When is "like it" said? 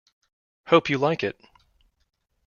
0.97-1.39